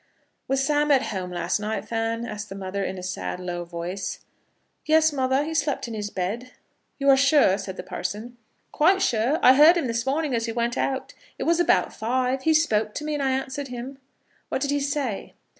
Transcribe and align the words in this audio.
"Was 0.47 0.63
Sam 0.65 0.89
at 0.89 1.03
home 1.13 1.29
last 1.29 1.59
night, 1.59 1.87
Fan?" 1.87 2.25
asked 2.25 2.49
the 2.49 2.55
mother, 2.55 2.83
in 2.83 2.97
a 2.97 3.03
sad, 3.03 3.39
low 3.39 3.65
voice. 3.65 4.21
"Yes, 4.87 5.13
mother. 5.13 5.43
He 5.43 5.53
slept 5.53 5.87
in 5.87 5.93
his 5.93 6.09
bed." 6.09 6.53
"You 6.97 7.07
are 7.11 7.15
sure?" 7.15 7.55
said 7.59 7.77
the 7.77 7.83
parson. 7.83 8.37
"Quite 8.71 9.03
sure. 9.03 9.37
I 9.43 9.53
heard 9.53 9.77
him 9.77 9.85
this 9.85 10.07
morning 10.07 10.33
as 10.33 10.47
he 10.47 10.53
went 10.53 10.75
out. 10.75 11.13
It 11.37 11.43
was 11.43 11.59
about 11.59 11.93
five. 11.93 12.41
He 12.41 12.53
spoke 12.55 12.95
to 12.95 13.03
me, 13.03 13.13
and 13.13 13.21
I 13.21 13.29
answered 13.29 13.67
him." 13.67 13.99
"What 14.49 14.61
did 14.63 14.71
he 14.71 14.79
say?" 14.79 15.35